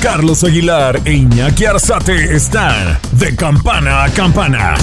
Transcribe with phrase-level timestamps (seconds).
[0.00, 4.74] Carlos Aguilar e Iñaki Arzate están de campana a campana.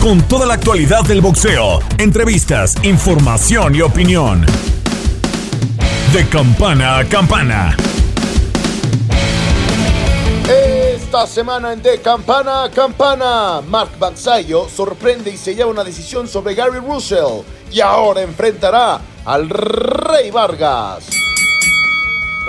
[0.00, 4.44] Con toda la actualidad del boxeo, entrevistas, información y opinión.
[6.12, 7.76] De campana a campana.
[10.46, 16.28] Esta semana en De Campana a Campana, Mark Baxayo sorprende y se lleva una decisión
[16.28, 21.21] sobre Gary Russell y ahora enfrentará al Rey Vargas.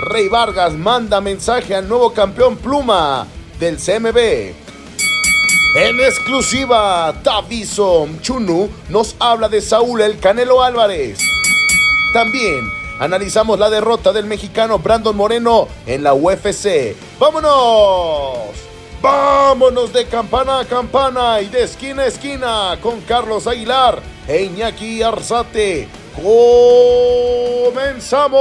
[0.04, 3.26] Rey Vargas manda mensaje al nuevo campeón pluma
[3.58, 4.18] del CMB.
[5.76, 11.18] En exclusiva, Taviso Chunu nos habla de Saúl El Canelo Álvarez.
[12.12, 16.94] También analizamos la derrota del mexicano Brandon Moreno en la UFC.
[17.18, 18.50] ¡Vámonos!
[19.00, 25.02] ¡Vámonos de campana a campana y de esquina a esquina con Carlos Aguilar e Iñaki
[25.02, 25.88] Arzate!
[26.14, 28.34] ¡Comenzamos!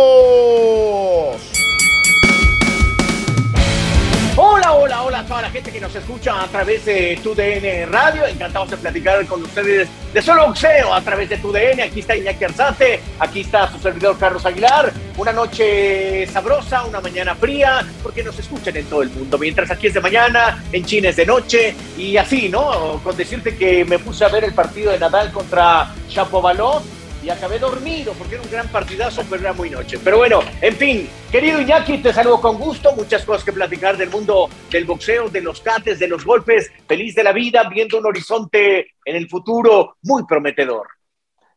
[5.33, 8.27] Toda la gente que nos escucha a través de TUDN Radio.
[8.27, 11.81] Encantados de platicar con ustedes de solo boxeo a través de TUDN.
[11.81, 14.93] Aquí está Iñaki Arzate, aquí está su servidor Carlos Aguilar.
[15.17, 19.39] Una noche sabrosa, una mañana fría, porque nos escuchan en todo el mundo.
[19.39, 23.01] Mientras aquí es de mañana, en China es de noche y así, ¿no?
[23.03, 26.83] Con decirte que me puse a ver el partido de Nadal contra Chapovalov
[27.23, 29.97] y acabé dormido porque era un gran partidazo, pero era muy noche.
[30.03, 34.09] Pero bueno, en fin, querido Iñaki, te saludo con gusto, muchas cosas que platicar del
[34.09, 38.05] mundo del boxeo, de los cates, de los golpes, feliz de la vida, viendo un
[38.05, 40.87] horizonte en el futuro muy prometedor.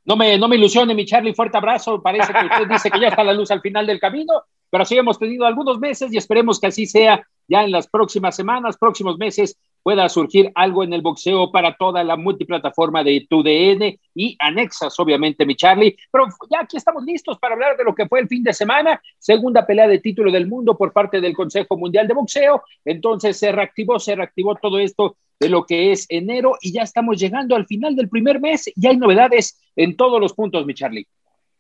[0.05, 2.01] No me, no me ilusione, mi Charlie, fuerte abrazo.
[2.01, 4.97] Parece que usted dice que ya está la luz al final del camino, pero sí
[4.97, 9.19] hemos tenido algunos meses y esperemos que así sea ya en las próximas semanas, próximos
[9.19, 14.99] meses, pueda surgir algo en el boxeo para toda la multiplataforma de TUDN y anexas,
[14.99, 15.97] obviamente, mi Charlie.
[16.11, 19.01] Pero ya aquí estamos listos para hablar de lo que fue el fin de semana,
[19.17, 22.65] segunda pelea de título del mundo por parte del Consejo Mundial de Boxeo.
[22.85, 27.17] Entonces se reactivó, se reactivó todo esto de lo que es enero y ya estamos
[27.21, 31.07] llegando al final del primer mes y hay novedades en todos los puntos, mi Charlie.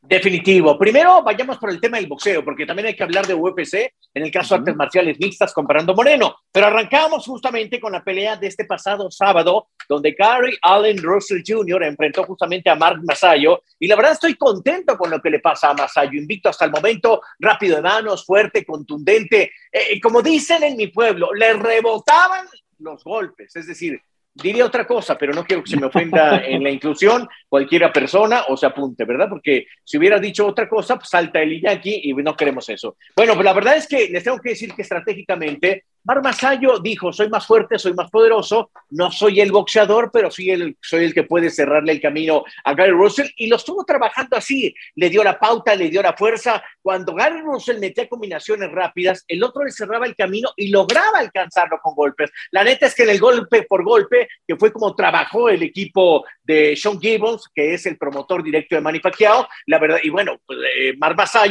[0.08, 0.78] Definitivo.
[0.78, 4.22] Primero vayamos por el tema del boxeo, porque también hay que hablar de UFC, en
[4.22, 6.36] el caso de artes marciales mixtas comparando Moreno.
[6.52, 11.82] Pero arrancamos justamente con la pelea de este pasado sábado, donde Gary Allen Russell Jr.
[11.82, 13.62] enfrentó justamente a Mark Masayo.
[13.80, 16.12] Y la verdad estoy contento con lo que le pasa a Masayo.
[16.12, 19.50] Invicto hasta el momento, rápido de manos, fuerte, contundente.
[19.72, 22.46] Eh, como dicen en mi pueblo, le rebotaban
[22.78, 23.56] los golpes.
[23.56, 24.00] Es decir,
[24.42, 28.44] diría otra cosa, pero no quiero que se me ofenda en la inclusión cualquiera persona
[28.48, 29.28] o se apunte, ¿verdad?
[29.28, 32.96] Porque si hubiera dicho otra cosa, pues salta el Iñaki y no queremos eso.
[33.16, 37.12] Bueno, pues la verdad es que les tengo que decir que estratégicamente Mar Masayo dijo,
[37.12, 41.12] soy más fuerte, soy más poderoso, no soy el boxeador, pero sí el, soy el
[41.12, 45.24] que puede cerrarle el camino a Gary Russell y lo estuvo trabajando así, le dio
[45.24, 46.62] la pauta, le dio la fuerza.
[46.80, 51.80] Cuando Gary Russell metía combinaciones rápidas, el otro le cerraba el camino y lograba alcanzarlo
[51.82, 52.30] con golpes.
[52.52, 56.24] La neta es que en el golpe por golpe, que fue como trabajó el equipo
[56.44, 60.38] de Sean Gibbons, que es el promotor directo de Manny Pacquiao, la verdad, y bueno,
[60.46, 60.94] pues, eh,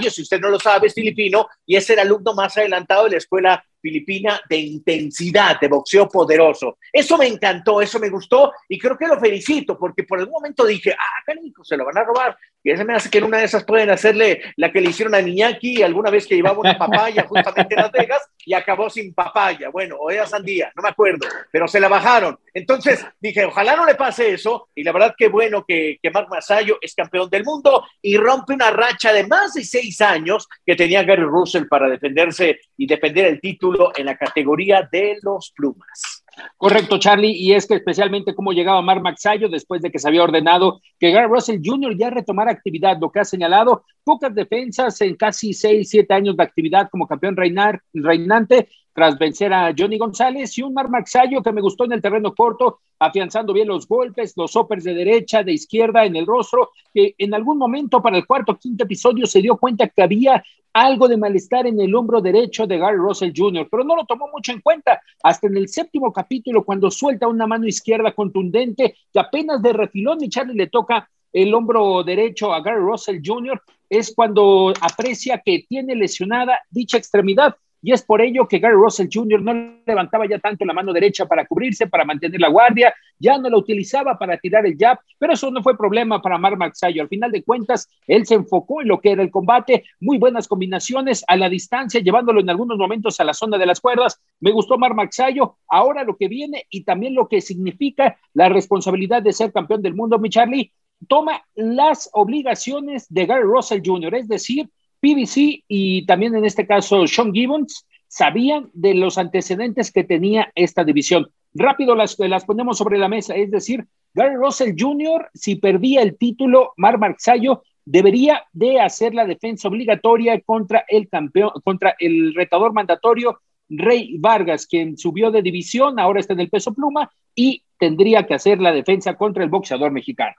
[0.09, 3.17] si usted no lo sabe, es filipino y es el alumno más adelantado de la
[3.17, 6.79] escuela filipina de intensidad, de boxeo poderoso.
[6.91, 10.65] Eso me encantó, eso me gustó y creo que lo felicito porque por algún momento
[10.65, 12.35] dije, ah, canico, se lo van a robar.
[12.63, 15.13] Y eso me hace que en una de esas pueden hacerle la que le hicieron
[15.13, 19.13] a Niñaki alguna vez que llevaba una papaya justamente en Las Vegas y acabó sin
[19.13, 19.69] papaya.
[19.69, 22.39] Bueno, o era sandía, no me acuerdo, pero se la bajaron.
[22.55, 26.27] Entonces dije, ojalá no le pase eso y la verdad que bueno que, que Mark
[26.27, 30.75] Masayo es campeón del mundo y rompe una racha de más de seis años que
[30.75, 36.23] tenía Gary Russell para defenderse y defender el título en la categoría de los plumas.
[36.57, 40.23] Correcto, Charlie, y es que especialmente cómo llegaba Mark Maxayo después de que se había
[40.23, 41.95] ordenado que Gary Russell Jr.
[41.97, 46.43] ya retomara actividad, lo que ha señalado, pocas defensas en casi seis, siete años de
[46.43, 51.51] actividad como campeón reinar, reinante, tras vencer a Johnny González y un Mar Maxayo que
[51.51, 55.51] me gustó en el terreno corto, afianzando bien los golpes, los hoppers de derecha, de
[55.51, 59.41] izquierda, en el rostro, que en algún momento para el cuarto o quinto episodio se
[59.41, 63.67] dio cuenta que había algo de malestar en el hombro derecho de Gary Russell Jr.,
[63.69, 67.47] pero no lo tomó mucho en cuenta hasta en el séptimo capítulo cuando suelta una
[67.47, 72.61] mano izquierda contundente que apenas de refilón y Charlie le toca el hombro derecho a
[72.61, 78.47] Gary Russell Jr., es cuando aprecia que tiene lesionada dicha extremidad y es por ello
[78.47, 79.43] que Gary Russell Jr.
[79.43, 79.53] no
[79.85, 83.59] levantaba ya tanto la mano derecha para cubrirse, para mantener la guardia, ya no la
[83.59, 87.03] utilizaba para tirar el jab, pero eso no fue problema para Mar Maxayo.
[87.03, 90.47] Al final de cuentas, él se enfocó en lo que era el combate, muy buenas
[90.47, 94.19] combinaciones a la distancia, llevándolo en algunos momentos a la zona de las cuerdas.
[94.39, 99.21] Me gustó Mar Maxayo, ahora lo que viene y también lo que significa la responsabilidad
[99.21, 100.71] de ser campeón del mundo, mi Charlie,
[101.07, 104.71] toma las obligaciones de Gary Russell Jr., es decir,
[105.05, 110.83] PBC y también en este caso Sean Gibbons sabían de los antecedentes que tenía esta
[110.83, 111.29] división.
[111.53, 113.85] Rápido las, las ponemos sobre la mesa, es decir,
[114.15, 120.41] Gary Russell Jr., si perdía el título, Mar Marxayo debería de hacer la defensa obligatoria
[120.41, 126.33] contra el campeón, contra el retador mandatorio Rey Vargas, quien subió de división, ahora está
[126.33, 130.35] en el peso pluma y tendría que hacer la defensa contra el boxeador mexicano.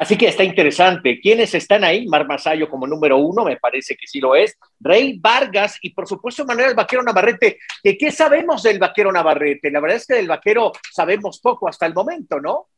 [0.00, 1.20] Así que está interesante.
[1.20, 2.06] ¿Quiénes están ahí?
[2.06, 4.56] Mar Masayo como número uno, me parece que sí lo es.
[4.80, 7.58] Rey Vargas y por supuesto Manuel Vaquero Navarrete.
[7.82, 9.70] ¿Qué sabemos del Vaquero Navarrete?
[9.70, 12.68] La verdad es que del Vaquero sabemos poco hasta el momento, ¿no?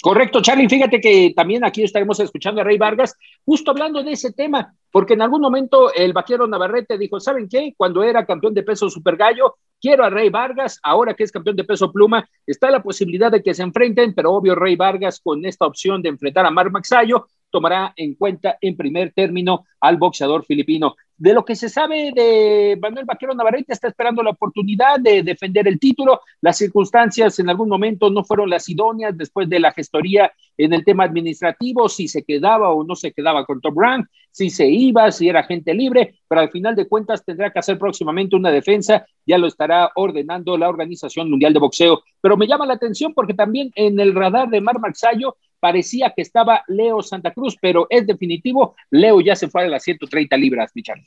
[0.00, 0.68] Correcto, Charlie.
[0.68, 5.14] Fíjate que también aquí estaremos escuchando a Rey Vargas, justo hablando de ese tema, porque
[5.14, 7.74] en algún momento el vaquero Navarrete dijo: ¿Saben qué?
[7.76, 10.80] Cuando era campeón de peso super gallo, quiero a Rey Vargas.
[10.82, 14.32] Ahora que es campeón de peso pluma, está la posibilidad de que se enfrenten, pero
[14.32, 18.76] obvio, Rey Vargas con esta opción de enfrentar a Mar Maxayo tomará en cuenta en
[18.76, 20.96] primer término al boxeador filipino.
[21.16, 25.68] De lo que se sabe de Manuel Vaquero Navarrete, está esperando la oportunidad de defender
[25.68, 26.20] el título.
[26.40, 30.84] Las circunstancias en algún momento no fueron las idóneas después de la gestoría en el
[30.84, 35.12] tema administrativo, si se quedaba o no se quedaba con Top Rank, si se iba,
[35.12, 39.06] si era gente libre, pero al final de cuentas tendrá que hacer próximamente una defensa,
[39.24, 42.02] ya lo estará ordenando la Organización Mundial de Boxeo.
[42.20, 46.20] Pero me llama la atención porque también en el radar de Mar Marxayo parecía que
[46.20, 50.70] estaba Leo Santa Cruz, pero es definitivo, Leo ya se fue a las 130 libras,
[50.74, 51.02] Michal.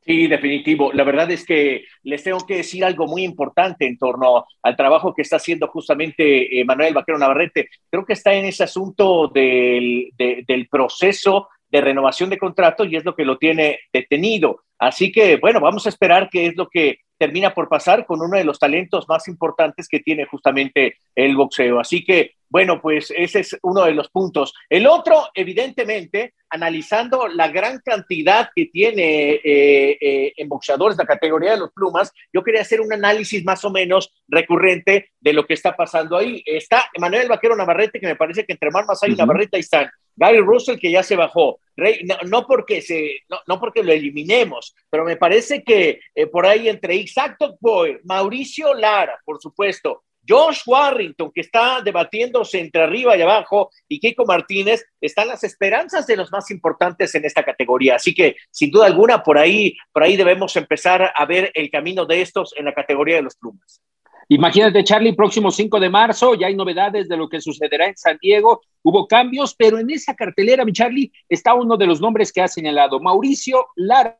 [0.00, 0.90] Sí, definitivo.
[0.94, 5.12] La verdad es que les tengo que decir algo muy importante en torno al trabajo
[5.12, 7.68] que está haciendo justamente eh, Manuel Vaquero Navarrete.
[7.90, 13.04] Creo que está en ese asunto del, del proceso de renovación de contrato y es
[13.04, 14.62] lo que lo tiene detenido.
[14.78, 18.36] Así que, bueno, vamos a esperar qué es lo que termina por pasar con uno
[18.36, 21.80] de los talentos más importantes que tiene justamente el boxeo.
[21.80, 24.54] Así que bueno, pues ese es uno de los puntos.
[24.70, 31.50] El otro, evidentemente, analizando la gran cantidad que tiene eh, eh, en boxeadores la categoría
[31.50, 35.54] de los plumas, yo quería hacer un análisis más o menos recurrente de lo que
[35.54, 36.44] está pasando ahí.
[36.46, 39.90] Está Manuel Vaquero Navarrete, que me parece que entre más hay Navarrete ahí están.
[40.16, 41.58] Gary Russell, que ya se bajó.
[42.26, 46.94] No, porque se, no, porque lo eliminemos, pero me parece que eh, por ahí entre
[46.94, 53.70] Isaac Boy, Mauricio Lara, por supuesto, Josh Warrington, que está debatiéndose entre arriba y abajo,
[53.88, 57.96] y Keiko Martínez, están las esperanzas de los más importantes en esta categoría.
[57.96, 62.06] Así que, sin duda alguna, por ahí, por ahí debemos empezar a ver el camino
[62.06, 63.82] de estos en la categoría de los plumas.
[64.28, 68.18] Imagínate, Charlie, próximo 5 de marzo, ya hay novedades de lo que sucederá en San
[68.20, 68.62] Diego.
[68.82, 72.48] Hubo cambios, pero en esa cartelera, mi Charlie, está uno de los nombres que ha
[72.48, 74.18] señalado, Mauricio Lara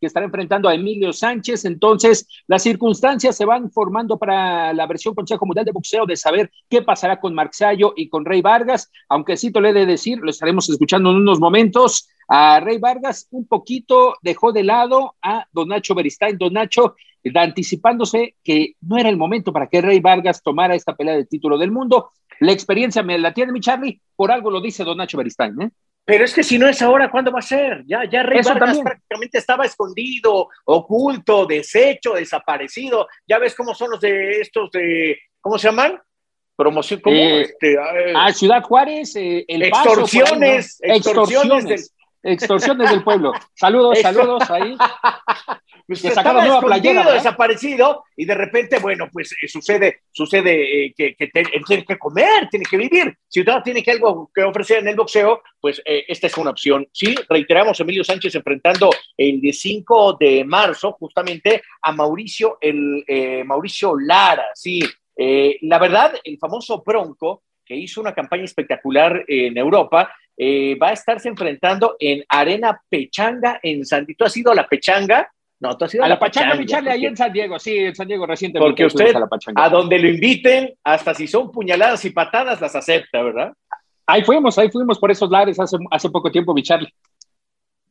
[0.00, 1.64] que estará enfrentando a Emilio Sánchez.
[1.64, 6.50] Entonces, las circunstancias se van formando para la versión Consejo Mundial de Boxeo de saber
[6.68, 10.18] qué pasará con Marxayo y con Rey Vargas, aunque sí te le he de decir,
[10.18, 12.08] lo estaremos escuchando en unos momentos.
[12.28, 16.38] A Rey Vargas un poquito dejó de lado a Don Nacho Beristain.
[16.38, 16.94] Don Nacho
[17.34, 21.58] anticipándose que no era el momento para que Rey Vargas tomara esta pelea del título
[21.58, 22.10] del mundo.
[22.40, 25.60] La experiencia me la tiene mi Charlie, por algo lo dice Don Nacho Beristain.
[25.62, 25.70] ¿eh?
[26.04, 27.84] Pero es que si no es ahora, ¿cuándo va a ser?
[27.86, 33.06] Ya, ya Rey Vargas prácticamente estaba escondido, oculto, deshecho, desaparecido.
[33.26, 36.00] Ya ves cómo son los de estos de, ¿cómo se llaman?
[36.56, 37.16] Promoción, ¿cómo?
[37.16, 37.76] Eh, este,
[38.14, 41.80] ah, Ciudad Juárez, eh, el extorsiones, extorsiones, extorsiones, del
[43.02, 43.32] pueblo.
[43.54, 44.76] Saludos, saludos ahí.
[45.86, 51.16] pues estaba escondido, desaparecido, y de repente, bueno, pues eh, sucede, sucede eh, que,
[51.66, 53.16] tiene que comer, tiene que vivir.
[53.28, 56.50] Si usted tiene que algo que ofrecer en el boxeo, pues eh, esta es una
[56.50, 56.88] opción.
[56.92, 63.04] Sí, reiteramos, Emilio Sánchez enfrentando el 5 de marzo justamente a Mauricio, el
[63.44, 64.80] Mauricio Lara, sí.
[65.16, 71.28] la verdad, el famoso Bronco, que hizo una campaña espectacular en Europa, va a estarse
[71.28, 75.30] enfrentando en Arena Pechanga en San ¿Tú has ido a la Pechanga?
[75.62, 78.08] No, tú has ido a, la, Pachanga, Pachanga ahí en San Diego, sí, en San
[78.08, 78.68] Diego recientemente.
[78.68, 79.14] Porque usted,
[79.54, 83.52] a, donde lo inviten, hasta si son puñaladas y patadas, las acepta, ¿verdad?
[84.04, 86.92] Ahí fuimos, ahí fuimos por esos lares hace, hace poco tiempo, mi Charlie.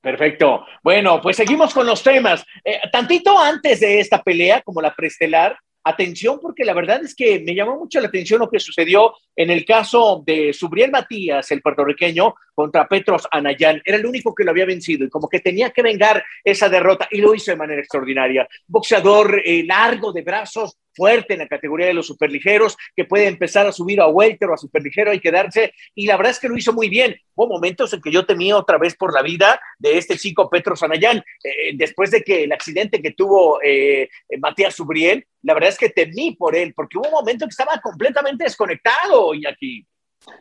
[0.01, 0.65] Perfecto.
[0.83, 2.43] Bueno, pues seguimos con los temas.
[2.65, 7.39] Eh, tantito antes de esta pelea, como la prestelar, atención porque la verdad es que
[7.39, 11.61] me llamó mucho la atención lo que sucedió en el caso de Subriel Matías, el
[11.61, 13.81] puertorriqueño, contra Petros Anayán.
[13.83, 17.07] Era el único que lo había vencido y como que tenía que vengar esa derrota
[17.11, 18.47] y lo hizo de manera extraordinaria.
[18.67, 23.67] Boxeador eh, largo de brazos, fuerte en la categoría de los superligeros, que puede empezar
[23.67, 25.73] a subir a welter o a superligero y quedarse.
[25.95, 27.15] Y la verdad es que lo hizo muy bien.
[27.35, 30.75] Hubo momentos en que yo temía otra vez por la vida de este chico Petro
[30.75, 31.23] Sanayán.
[31.43, 35.89] Eh, después de que el accidente que tuvo eh, Matías Subriel, la verdad es que
[35.89, 39.85] temí por él, porque hubo un momento que estaba completamente desconectado, y aquí.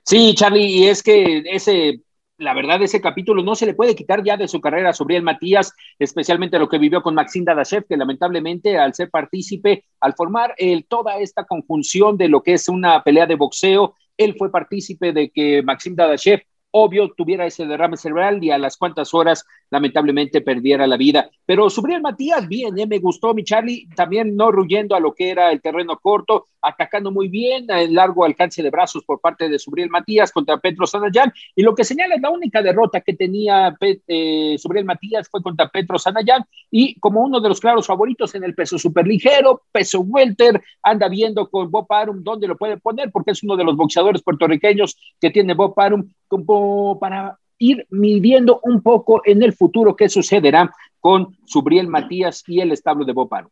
[0.04, 2.00] Sí, Charlie, y es que ese
[2.40, 5.23] la verdad, ese capítulo no se le puede quitar ya de su carrera sobre el
[5.23, 10.54] Matías, especialmente lo que vivió con Maxim Dadashev, que lamentablemente al ser partícipe, al formar
[10.56, 15.12] el, toda esta conjunción de lo que es una pelea de boxeo, él fue partícipe
[15.12, 16.40] de que Maxim Dadashev
[16.73, 21.28] obvio tuviera ese derrame cerebral y a las cuantas horas lamentablemente perdiera la vida.
[21.44, 22.87] Pero Subriel Matías, bien, ¿eh?
[22.87, 27.11] me gustó mi Charlie, también no ruyendo a lo que era el terreno corto, atacando
[27.11, 31.33] muy bien en largo alcance de brazos por parte de Subriel Matías contra Petro Sanayán.
[31.55, 35.69] Y lo que señala es la única derrota que tenía eh, Subriel Matías fue contra
[35.69, 40.62] Petro Sanayán y como uno de los claros favoritos en el peso superligero, peso welter,
[40.83, 44.23] anda viendo con Bob Arum dónde lo puede poner porque es uno de los boxeadores
[44.23, 50.09] puertorriqueños que tiene Bob Arum como para ir midiendo un poco en el futuro qué
[50.09, 53.50] sucederá con Subriel Matías y el establo de Boparo.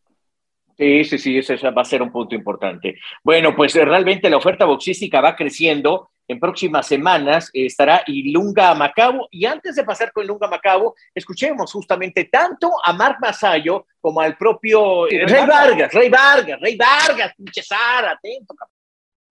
[0.79, 3.01] Sí, sí, sí, ese va a ser un punto importante.
[3.25, 6.11] Bueno, pues eh, realmente la oferta boxística va creciendo.
[6.29, 9.27] En próximas semanas estará Ilunga Macabo.
[9.33, 14.37] Y antes de pasar con Ilunga Macabo, escuchemos justamente tanto a Mark Masayo como al
[14.37, 18.55] propio eh, Rey Vargas, Rey Vargas, Rey Vargas, Pinchesar, atento.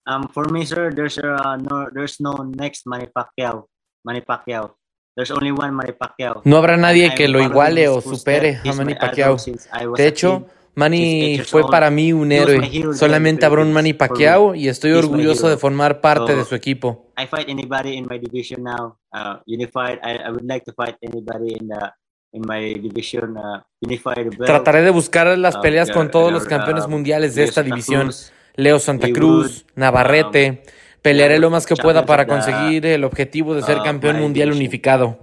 [0.05, 3.67] Um, for me, sir, there's uh, no, there's no next Manny Pacquiao.
[4.05, 4.75] Manny Pacquiao.
[5.15, 6.41] There's only one Manny Pacquiao.
[6.45, 9.37] No habrá nadie que lo iguale o supere a Manny Pacquiao.
[9.95, 10.45] De hecho,
[10.75, 12.59] Manny fue para mí un héroe.
[12.93, 17.11] Solamente habrá un Manny Pacquiao y estoy orgulloso de formar parte de su equipo.
[17.17, 18.97] I fight anybody in my division now.
[19.13, 19.99] Uh, unified.
[20.03, 21.91] I, I would like to fight anybody in the
[22.31, 23.37] in my division.
[23.37, 24.29] Uh, unified.
[24.45, 28.09] Trataré de buscar las uh, peleas con todos los campeones mundiales de esta división.
[28.55, 30.63] Leo Santa Cruz, Navarrete.
[31.03, 35.19] Pelearé lo más que pueda para conseguir el objetivo de ser uh, campeón mundial unificado.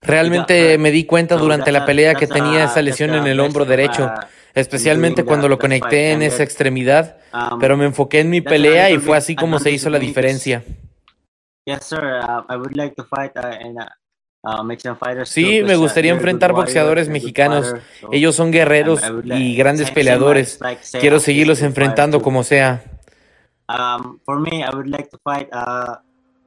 [0.00, 4.06] Realmente me di cuenta durante la pelea que tenía esa lesión en el hombro derecho,
[4.06, 8.90] uh, especialmente cuando lo conecté en esa extremidad, um, pero me enfoqué en mi pelea
[8.90, 10.64] y fue así como se hizo la diferencia.
[11.64, 12.02] Yes, sir.
[12.02, 13.32] Uh, I would like to fight
[15.24, 17.74] sí, me gustaría enfrentar boxeadores mexicanos.
[18.10, 20.58] Ellos son guerreros y grandes peleadores.
[21.00, 22.82] Quiero seguirlos enfrentando como sea.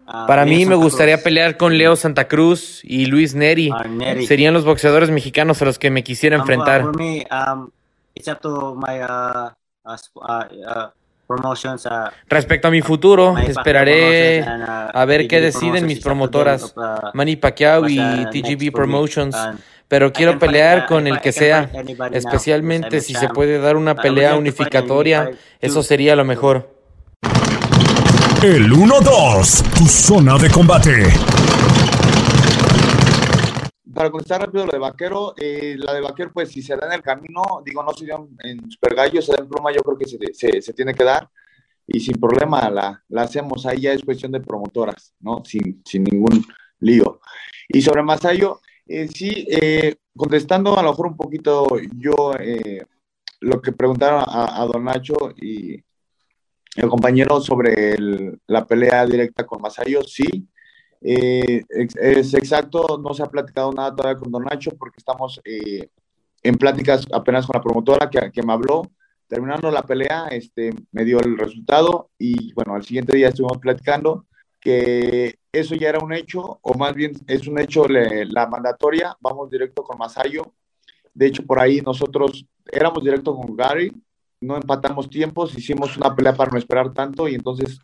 [0.08, 3.72] Um, uh, uh, Para mí me gustaría pelear con Leo Santa Cruz y Luis Neri.
[3.72, 6.86] Uh, Serían los boxeadores mexicanos a los que me quisiera um, enfrentar.
[12.28, 16.74] Respecto a mi futuro, esperaré a ver qué deciden mis promotoras,
[17.14, 19.36] Manny Pacquiao y TGB Promotions.
[19.88, 21.70] Pero quiero pelear con el que sea,
[22.14, 26.81] especialmente si se puede dar una pelea unificatoria, eso sería lo mejor.
[28.44, 31.06] El 1-2, tu zona de combate
[34.02, 36.94] para contestar rápido lo de Vaquero, eh, la de Vaquero, pues si se da en
[36.94, 39.96] el camino, digo, no se dio en Super Gallo, se da en pluma, yo creo
[39.96, 41.30] que se, se, tiene que dar
[41.86, 43.64] y sin problema la, la, hacemos.
[43.68, 45.44] Ahí ya es cuestión de promotoras, ¿no?
[45.46, 46.44] Sin, sin ningún
[46.80, 47.20] lío.
[47.68, 51.68] Y sobre Masayo, eh, sí, eh, contestando a lo mejor un poquito
[52.00, 52.34] yo
[53.42, 55.84] lo que preguntaron a, Don Nacho y
[56.76, 57.96] el compañero sobre
[58.48, 60.48] la pelea directa con Masayo, sí,
[61.02, 65.90] eh, es exacto, no se ha platicado nada todavía con Don Nacho porque estamos eh,
[66.44, 68.84] en pláticas apenas con la promotora que, que, me habló.
[69.28, 74.26] Terminando la pelea, este, me dio el resultado y bueno, al siguiente día estuvimos platicando
[74.60, 79.50] que eso ya era un hecho, o más bien es un hecho la mandatoria, vamos
[79.50, 80.54] directo con Masayo.
[81.14, 83.92] De hecho, por ahí nosotros éramos directo con Gary,
[84.42, 87.80] no empatamos tiempos, hicimos una pelea para no esperar tanto y entonces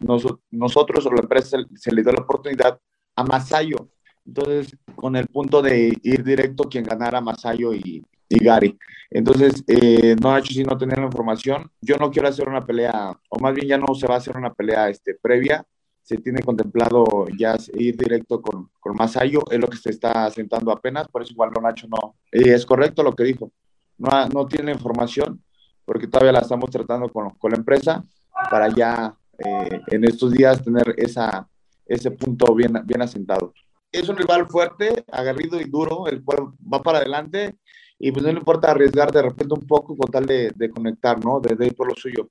[0.50, 2.80] nosotros o la empresa se le dio la oportunidad
[3.16, 3.90] a Masayo.
[4.26, 8.78] Entonces, con el punto de ir directo quien ganara Masayo y, y Gary.
[9.10, 11.72] Entonces, eh, no ha hecho sino tener la información.
[11.82, 14.36] Yo no quiero hacer una pelea, o más bien ya no se va a hacer
[14.36, 15.66] una pelea este, previa.
[16.02, 20.72] Se tiene contemplado ya ir directo con, con Masayo, es lo que se está sentando
[20.72, 22.16] apenas, por eso igual no Nacho no.
[22.32, 23.52] Eh, es correcto lo que dijo.
[23.98, 25.42] No, no tiene información,
[25.88, 28.04] porque todavía la estamos tratando con, con la empresa
[28.52, 31.48] para ya eh, en estos días tener esa,
[31.86, 33.54] ese punto bien, bien asentado.
[33.90, 37.56] Es un rival fuerte, agarrido y duro, el cual va para adelante
[37.98, 41.24] y pues no le importa arriesgar de repente un poco con tal de, de conectar,
[41.24, 41.40] ¿no?
[41.40, 42.30] De, de, ir por lo suyo.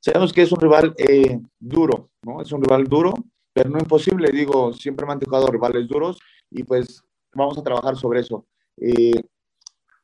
[0.00, 2.42] Sabemos que es un rival eh, duro, ¿no?
[2.42, 3.14] Es un rival duro,
[3.52, 6.18] pero no imposible, digo, siempre me han tocado rivales duros
[6.50, 8.44] y pues vamos a trabajar sobre eso.
[8.78, 9.22] Eh,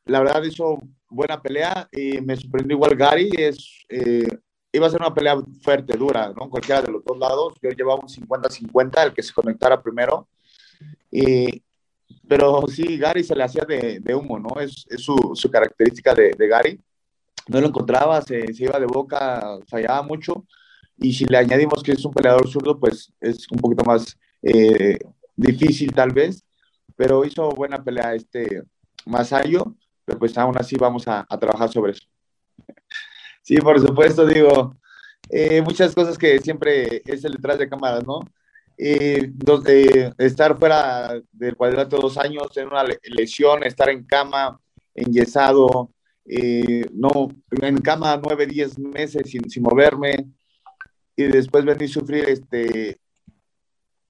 [0.06, 4.28] la verdad hizo buena pelea y me sorprendió igual Gary, es, eh,
[4.72, 6.48] iba a ser una pelea fuerte, dura, ¿no?
[6.48, 10.28] Cualquiera de los dos lados, yo llevaba un 50-50, el que se conectara primero,
[11.10, 11.62] y,
[12.28, 14.60] pero sí, Gary se le hacía de, de humo, ¿no?
[14.60, 16.80] Es, es su, su, característica de, de, Gary.
[17.48, 20.44] No lo encontraba, se, se, iba de boca, fallaba mucho.
[20.98, 24.98] Y si le añadimos que es un peleador zurdo, pues es un poquito más eh,
[25.36, 26.44] difícil tal vez.
[26.96, 28.62] Pero hizo buena pelea este
[29.04, 32.06] Masayo, pero pues aún así vamos a, trabajar sobre eso.
[33.42, 34.76] Sí, por supuesto, digo,
[35.28, 38.20] eh, muchas cosas que siempre es el detrás de cámaras, ¿no?
[38.78, 39.30] eh,
[40.18, 44.58] estar fuera del cuadrilátero dos años, en una lesión, estar en cama,
[44.94, 45.90] enyesado,
[46.24, 50.28] eh, no, en cama nueve, diez meses sin, sin moverme,
[51.16, 52.98] y después venir a sufrir este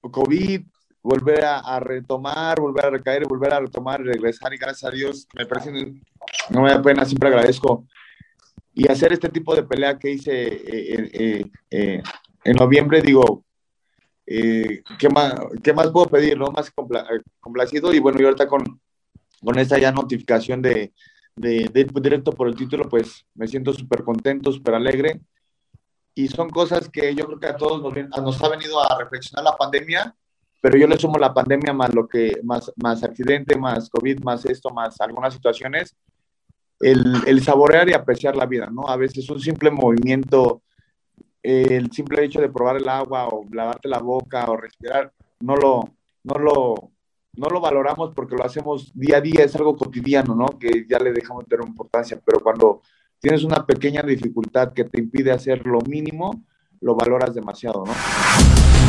[0.01, 0.61] COVID,
[1.07, 5.25] volver a, a, retomar, volver a recaer, volver a retomar, regresar, y gracias a Dios,
[5.33, 5.71] me parece,
[6.49, 7.85] no me da pena, siempre agradezco.
[8.73, 12.03] Y hacer este tipo de pelea que hice eh, eh, eh
[12.43, 13.45] en noviembre, digo,
[14.25, 15.33] eh, ¿qué, más,
[15.63, 16.37] ¿qué más puedo pedir?
[16.37, 16.47] ¿no?
[16.47, 16.71] Más
[17.39, 18.79] complacido y bueno, y ahorita con,
[19.43, 20.93] con esta ya notificación de,
[21.35, 25.21] de, de directo por el título, pues me siento súper contento, súper alegre.
[26.15, 29.43] Y son cosas que yo creo que a todos nos, nos, ha venido a reflexionar
[29.43, 30.15] la pandemia,
[30.67, 34.43] pero yo le sumo la pandemia más lo que, más, más accidente, más COVID, más
[34.43, 35.95] esto, más algunas situaciones,
[36.81, 38.85] el, el saborear y apreciar la vida, ¿no?
[38.85, 40.63] A veces un simple movimiento
[41.41, 45.89] el simple hecho de probar el agua o lavarte la boca o respirar, no lo,
[46.25, 46.75] no lo,
[47.37, 50.59] no lo valoramos porque lo hacemos día a día, es algo cotidiano, ¿no?
[50.59, 52.81] Que ya le dejamos de tener importancia, pero cuando
[53.21, 56.43] tienes una pequeña dificultad que te impide hacer lo mínimo,
[56.81, 58.56] lo valoras demasiado, ¿no?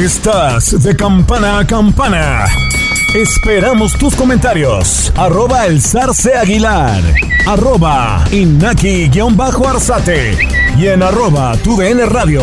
[0.00, 2.46] Estás de campana a campana.
[3.14, 5.12] Esperamos tus comentarios.
[5.14, 7.02] Arroba el zarce aguilar.
[7.46, 10.38] Arroba inaki-arzate.
[10.78, 12.40] Y en arroba tu radio.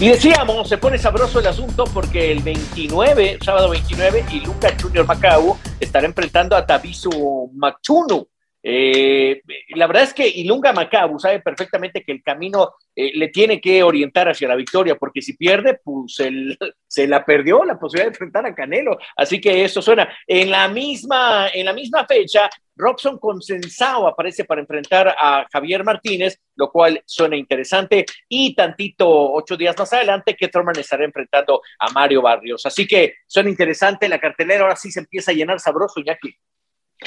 [0.00, 5.06] Y decíamos, se pone sabroso el asunto porque el 29, sábado 29, y Lucas Junior
[5.06, 8.28] Macau estará enfrentando a Tabisu Machuno
[8.62, 13.60] Eh, la verdad es que Ilunga Macabu sabe perfectamente que el camino eh, le tiene
[13.60, 16.16] que orientar hacia la victoria, porque si pierde, pues
[16.86, 18.98] se la perdió la posibilidad de enfrentar a Canelo.
[19.16, 20.08] Así que eso suena.
[20.26, 26.40] En la misma, en la misma fecha, Robson Consensao aparece para enfrentar a Javier Martínez,
[26.56, 28.04] lo cual suena interesante.
[28.28, 32.64] Y tantito, ocho días más adelante, que estará enfrentando a Mario Barrios.
[32.64, 34.08] Así que suena interesante.
[34.08, 36.36] La cartelera ahora sí se empieza a llenar sabroso, Jackie.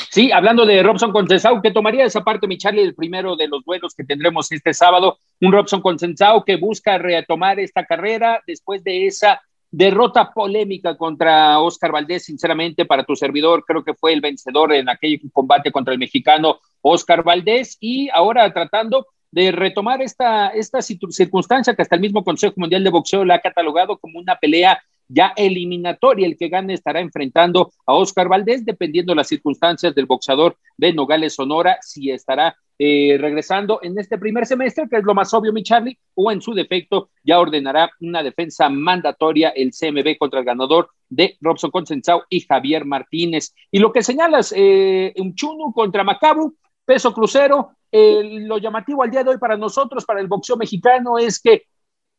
[0.10, 3.64] Sí, hablando de Robson Consensao, que tomaría esa parte, mi Charlie, el primero de los
[3.64, 5.18] duelos que tendremos este sábado.
[5.42, 11.92] Un Robson Consensao que busca retomar esta carrera después de esa derrota polémica contra Oscar
[11.92, 16.00] Valdés, sinceramente, para tu servidor, creo que fue el vencedor en aquel combate contra el
[16.00, 22.24] mexicano Oscar Valdés, y ahora tratando de retomar esta, esta circunstancia que hasta el mismo
[22.24, 26.28] Consejo Mundial de Boxeo la ha catalogado como una pelea ya eliminatoria.
[26.28, 30.94] El que gane estará enfrentando a Oscar Valdés, dependiendo de las circunstancias del boxeador de
[30.94, 35.54] Nogales Sonora, si estará eh, regresando en este primer semestre, que es lo más obvio,
[35.54, 40.46] mi Charlie, o en su defecto ya ordenará una defensa mandatoria el CMB contra el
[40.46, 43.54] ganador de Robson Consensao y Javier Martínez.
[43.72, 49.24] Y lo que señalas, eh, un Chunu contra Macabu, peso crucero, lo llamativo al día
[49.24, 51.64] de hoy para nosotros, para el boxeo mexicano, es que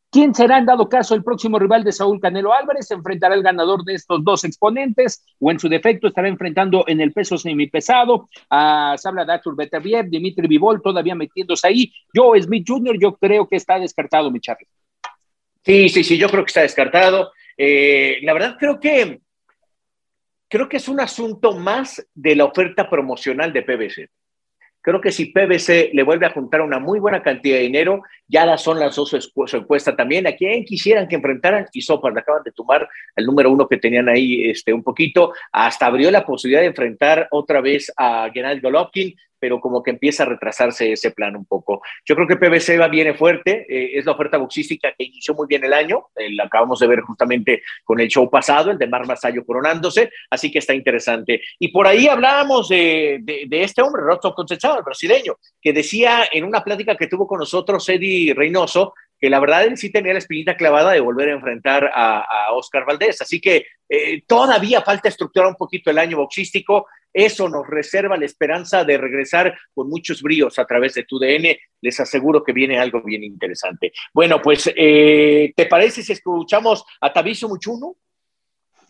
[0.09, 2.87] ¿Quién será en dado caso el próximo rival de Saúl Canelo Álvarez?
[2.87, 7.01] ¿Se enfrentará el ganador de estos dos exponentes o en su defecto estará enfrentando en
[7.01, 11.93] el peso semipesado a Sabla Datur Beterbiev, Dimitri Vivol todavía metiéndose ahí?
[12.13, 14.67] Yo, Smith Jr., yo creo que está descartado, mi Charlie.
[15.63, 17.33] Sí, sí, sí, yo creo que está descartado.
[17.57, 19.19] Eh, la verdad creo que
[20.47, 24.09] creo que es un asunto más de la oferta promocional de PBC.
[24.87, 28.45] Creo que si PBC le vuelve a juntar una muy buena cantidad de dinero, ya
[28.45, 30.25] las son dos su encuesta también.
[30.27, 31.67] ¿A quién quisieran que enfrentaran?
[31.73, 35.33] Y Sopa, le acaban de tomar el número uno que tenían ahí este, un poquito.
[35.51, 40.23] Hasta abrió la posibilidad de enfrentar otra vez a Gennady Golovkin pero como que empieza
[40.23, 41.81] a retrasarse ese plan un poco.
[42.05, 45.47] Yo creo que PBC va viene fuerte, eh, es la oferta boxística que inició muy
[45.47, 49.05] bien el año, la acabamos de ver justamente con el show pasado, el de Mar
[49.05, 51.41] Masayo coronándose, así que está interesante.
[51.59, 56.43] Y por ahí hablábamos de, de, este hombre, Roto Concechado, el brasileño, que decía en
[56.43, 60.19] una plática que tuvo con nosotros Eddie Reynoso, que la verdad él sí tenía la
[60.19, 63.21] espinita clavada de volver a enfrentar a, Oscar Valdés.
[63.21, 66.87] Así que eh, todavía falta estructurar un poquito el año boxístico.
[67.13, 71.59] Eso nos reserva la esperanza de regresar con muchos bríos a través de tu DN.
[71.81, 73.91] Les aseguro que viene algo bien interesante.
[74.13, 77.95] Bueno, pues, eh, ¿te parece si escuchamos a Tabiso Muchuno?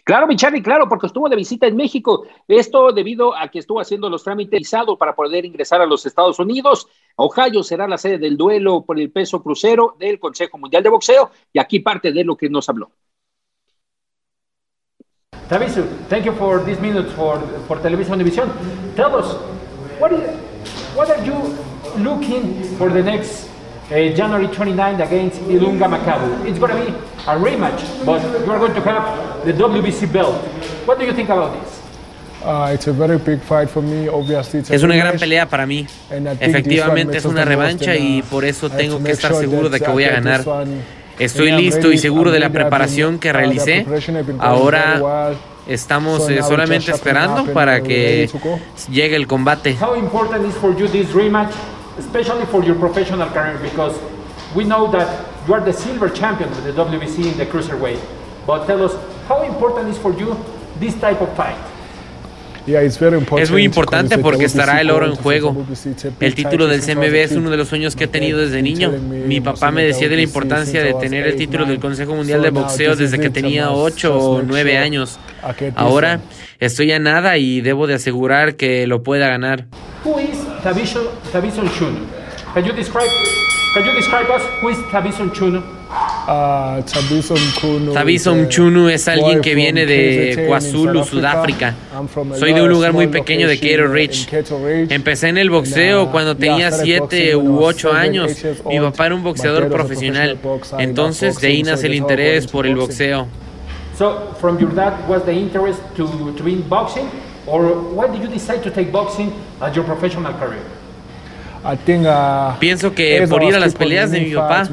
[0.08, 2.24] Claro, mi Charlie, claro, porque estuvo de visita en México.
[2.48, 6.88] Esto debido a que estuvo haciendo los trámites para poder ingresar a los Estados Unidos.
[7.18, 11.32] Ohio será la sede del duelo por el peso crucero del Consejo Mundial de Boxeo
[11.52, 12.90] y aquí parte de lo que nos habló.
[15.50, 18.50] Tavisu, thank you for this minute for, for Television Division.
[18.96, 19.36] Tell us,
[20.00, 20.22] what, is,
[20.96, 21.36] what are you
[22.02, 23.50] looking for the next
[23.92, 26.46] uh, January 29th against Ilunga Macabu?
[26.46, 26.98] It's going to be
[27.28, 30.36] a rematch, but you are going to have the WBC belt.
[30.86, 31.82] What do you think about this?
[32.44, 34.08] Uh, it's a very big fight for me.
[34.08, 35.88] Obviously, it's es una gran pelea para mí.
[36.40, 40.12] Efectivamente es una revancha y por eso tengo que estar seguro de que voy a
[40.12, 40.44] ganar.
[41.20, 43.86] Estoy listo y seguro de la preparación que realicé.
[44.40, 45.34] Ahora
[45.68, 48.30] estamos eh, solamente esperando para que
[48.90, 49.76] llegue el combate.
[51.98, 53.98] Especially for your professional career because
[54.56, 55.08] we know that
[55.48, 58.00] you are the silver champion of the WBC in the cruiserweight.
[58.46, 58.96] But tell us,
[59.28, 60.38] how important is for you
[60.80, 61.58] this type of fight?
[63.38, 65.56] Es muy importante porque estará el oro en juego.
[66.20, 68.92] El título del CMB es uno de los sueños que he tenido desde niño.
[68.92, 72.50] Mi papá me decía de la importancia de tener el título del Consejo Mundial de
[72.50, 75.18] Boxeo desde que tenía 8 o 9 años.
[75.76, 76.20] Ahora
[76.60, 79.68] estoy a nada y debo de asegurar que lo pueda ganar.
[80.68, 80.90] Who is
[82.54, 83.10] Can you describe
[83.74, 85.64] Can you describe us who is Tabison Chuno?
[86.28, 86.82] Uh,
[87.94, 91.74] Tabison Chunu es alguien que viene de KwaZulu, Sudáfrica.
[92.38, 94.28] Soy de un lugar muy pequeño de Cato Ridge.
[94.90, 98.34] Empecé en el boxeo cuando tenía 7 u 8 años.
[98.66, 100.38] Mi papá era un boxeador profesional.
[100.80, 103.28] Entonces de ahí nace el interés por el boxeo.
[103.98, 107.10] So, from your dad was the interest to, to be in boxing,
[107.48, 110.64] or why did you decide to take boxing as your professional career?
[111.64, 114.70] Uh, Pienso que por ir a las peleas de mi papá,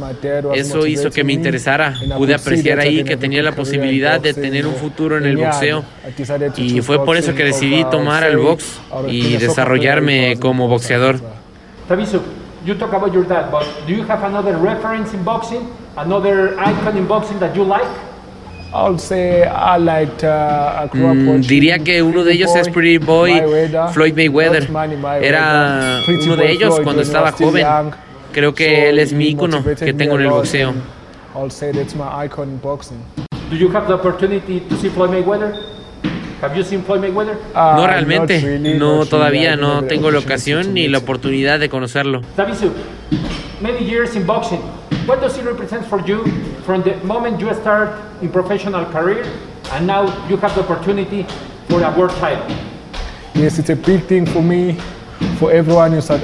[0.55, 1.95] eso hizo que me interesara.
[2.17, 5.83] Pude apreciar ahí que tenía la posibilidad de tener un futuro en el boxeo.
[6.57, 11.21] Y fue por eso que decidí tomar el box y desarrollarme como boxeador.
[11.89, 12.21] Tabisu,
[12.65, 15.69] you talk about your dad, but do you have another reference in boxing?
[15.97, 17.85] Another icon in boxing that you like?
[20.93, 23.41] Mm, diría que uno de ellos es Pretty Boy,
[23.93, 24.69] Floyd Mayweather.
[25.23, 27.67] Era uno de ellos cuando estaba joven.
[28.33, 30.75] Creo que él es mi ícono que tengo en el boxeo.
[33.51, 35.55] Do you have the opportunity to see Floyd Mayweather?
[36.41, 37.37] Have you seen Floyd Mayweather?
[37.55, 42.23] Uh, no realmente, no todavía no tengo la ocasión ni la oportunidad de conocerlo.
[43.61, 44.61] Many years in boxing.
[45.07, 46.25] What does it represent for you
[46.65, 47.91] from the moment you start
[48.23, 49.25] in professional career
[49.73, 51.27] and now you have the opportunity
[51.69, 52.57] for a world title?
[53.35, 54.77] Yes, it's a big thing for me.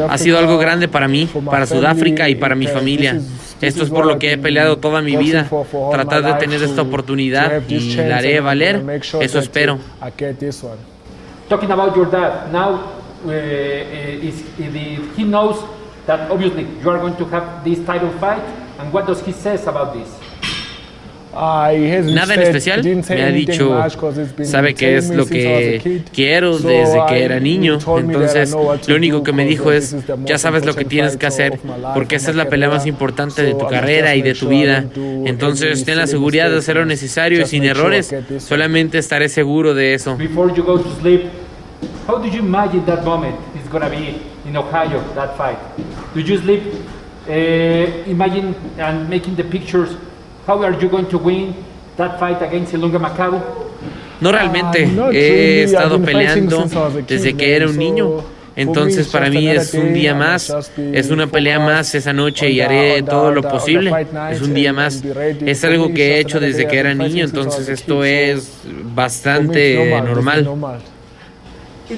[0.09, 3.21] Ha sido algo grande para mí, para Sudáfrica y para mi familia.
[3.61, 5.49] Esto es por lo que he peleado toda mi vida,
[5.91, 9.79] tratar de tener esta oportunidad y la haré valer, eso espero.
[11.49, 12.81] Talking about your dad, now
[13.27, 14.45] uh, is,
[15.17, 15.65] he knows
[16.07, 18.43] that obviously you are going to have this title fight,
[18.79, 20.09] and what does he says about this?
[21.33, 23.73] Nada en especial, me ha dicho,
[24.43, 29.45] sabe que es lo que quiero desde que era niño, entonces lo único que me
[29.45, 31.61] dijo es, ya sabes lo que tienes que hacer,
[31.95, 35.85] porque esa es la pelea más importante de tu carrera y de tu vida, entonces
[35.85, 40.19] ten la seguridad de hacer lo necesario y sin errores, solamente estaré seguro de eso.
[42.09, 45.59] How did you imagine that moment is going to be in Ohio, that fight?
[46.15, 46.63] Did you sleep,
[47.29, 49.97] uh, imagine and making the pictures
[50.47, 51.55] How are you going to win
[51.97, 53.41] that fight against Ilunga Macau?
[54.21, 56.67] No realmente, ah, he estado peleando
[57.07, 58.25] desde que era un niño.
[58.57, 63.03] Entonces para mí es un día más, es una pelea más esa noche y haré
[63.03, 63.93] todo lo posible.
[64.33, 65.03] Es un día más.
[65.47, 68.61] Es algo que he hecho desde que era niño, entonces esto es
[68.93, 70.49] bastante normal.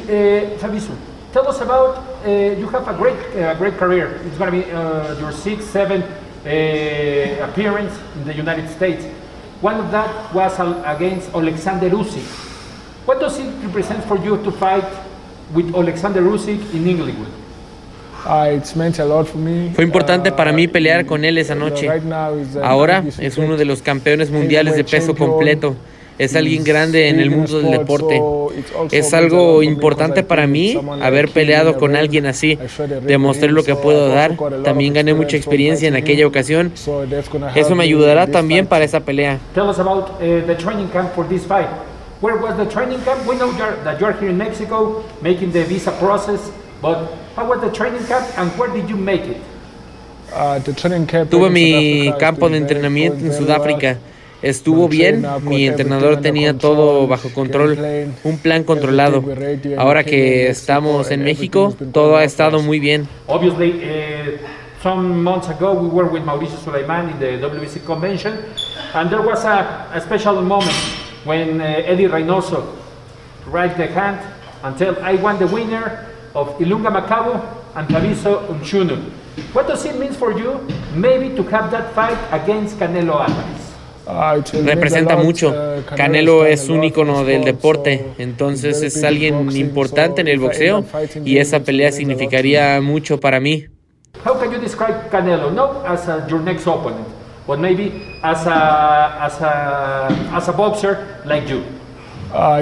[0.08, 0.92] Eh, Fabisu,
[1.32, 4.20] tell us about uh, you have a great, uh, great career.
[4.26, 9.04] It's going to be uh, your sixth, seventh uh, appearance in the United States.
[9.60, 10.52] One of that was
[10.84, 12.26] against Alexander Usyk.
[13.06, 14.84] What does it represent for you to fight
[15.54, 17.32] with Alexander Usyk in Inglewood?
[18.24, 18.60] Uh,
[19.74, 21.88] Fue importante para mí pelear con él esa noche.
[22.62, 25.74] Ahora es uno de los campeones mundiales de peso completo
[26.24, 28.20] es alguien grande en el mundo del deporte.
[28.90, 32.58] Es algo importante para mí haber peleado con alguien así.
[33.02, 34.36] Demostré lo que puedo dar.
[34.62, 36.72] También gané mucha experiencia en aquella ocasión.
[37.54, 39.38] Eso me ayudará también para esa pelea.
[39.54, 41.68] Tell us about uh, the training camp for this fight.
[42.20, 43.26] Where was the training camp?
[43.26, 43.50] We know
[43.84, 48.26] that you're here in Mexico making the visa process, but how was the training camp
[48.38, 49.38] and where did you make it?
[50.34, 50.60] Uh,
[51.28, 53.98] Tuve mi campo de entrenamiento en Sudáfrica.
[54.42, 57.78] Estuvo bien, mi entrenador tenía todo bajo control,
[58.24, 59.22] un plan controlado.
[59.78, 63.08] Ahora que estamos en México, todo ha estado muy bien.
[63.28, 64.38] Obviously, uh,
[64.82, 68.36] some months ago we were with Mauricio Suleiman in the WBC convention,
[68.94, 70.74] and there was a, a special moment
[71.24, 72.64] when uh, Eddie Reynoso
[73.46, 74.18] raised the hand
[74.64, 77.40] and said, I want the winner of Ilunga Macabo
[77.76, 78.98] and Taviso Unchunu.
[79.54, 83.61] What does it mean for you maybe to have that fight against Canelo Alvarez?
[84.64, 85.54] Representa mucho.
[85.96, 90.84] Canelo es un icono del deporte, entonces es alguien importante en el boxeo
[91.24, 93.66] y esa pelea significaría mucho para mí.
[94.24, 95.50] How can you describe Canelo?
[95.50, 97.06] Not as a, your next opponent,
[97.46, 101.62] but maybe as a, as a, as a boxer like you.
[102.32, 102.60] Uh,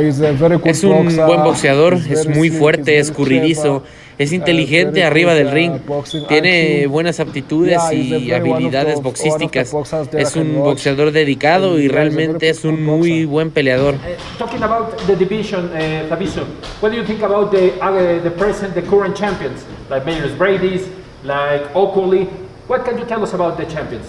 [0.64, 3.84] es un buen boxeador, es muy fuerte, escurridizo
[4.20, 5.80] es inteligente arriba del ring,
[6.28, 9.74] tiene buenas aptitudes y habilidades boxísticas.
[10.12, 13.94] Es un boxeador dedicado y realmente es un muy buen peleador.
[13.94, 16.44] Eh, talking about the division, uh, Tabiso,
[16.82, 20.86] what do you think about the, uh, the present, the current champions, like Mayors Brady's,
[21.24, 22.28] like Oakley?
[22.68, 24.06] What can you tell us about the champions?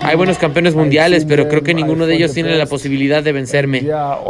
[0.00, 3.82] Hay buenos campeones mundiales, pero creo que ninguno de ellos tiene la posibilidad de vencerme.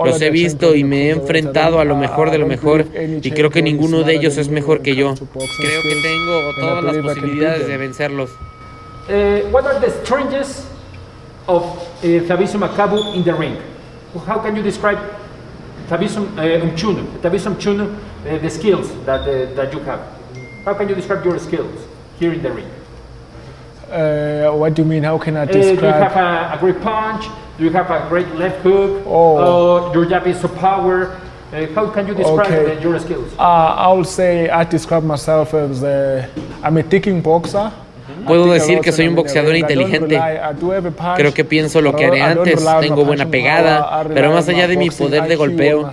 [0.05, 2.87] Los he visto y me he enfrentado a lo mejor de lo mejor
[3.23, 5.15] y creo que ninguno de ellos es mejor que yo.
[5.15, 8.31] Creo que tengo todas las posibilidades de vencerlos.
[9.09, 10.65] Uh, what are the strangest
[11.47, 13.57] of uh, Fabricio Macabu in the ring?
[14.27, 20.01] How can you describe uh, Fabricio Umchuno, uh, the skills that, uh, that you have?
[20.67, 21.88] How can you describe your skills?
[22.19, 22.71] Here in the ring?
[23.91, 25.03] Uh, what do you mean?
[25.03, 25.79] How can I describe?
[25.79, 27.25] Uh, do you have a, a, great punch?
[27.57, 29.03] Do you have a great left hook?
[29.07, 31.19] Oh, uh, your jab is so power.
[31.53, 32.83] Uh, how can you describe okay.
[32.83, 33.33] your skills?
[33.39, 36.29] Uh, I will say I describe myself as a,
[36.63, 37.73] I'm a ticking boxer.
[38.27, 40.21] Puedo decir que soy un boxeador inteligente.
[41.17, 42.67] Creo que pienso lo que haré antes.
[42.81, 45.91] Tengo buena pegada, pero más allá de mi poder de golpeo,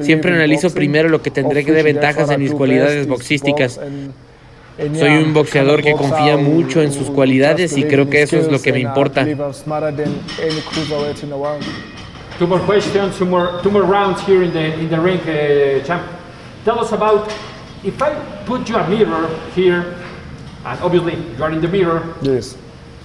[0.00, 3.80] siempre analizo primero lo que tendré de ventajas en mis cualidades boxísticas.
[4.98, 8.60] Soy un boxeador que confía mucho en sus cualidades y creo que eso es lo
[8.60, 9.26] que me importa.
[12.38, 15.84] Two more questions, two more, two more rounds here in the in the ring, uh,
[15.84, 16.00] champ.
[16.64, 17.30] Tell us about
[17.84, 18.14] if I
[18.46, 19.94] put you a mirror here,
[20.64, 22.14] and obviously you are in the mirror.
[22.22, 22.56] Yes.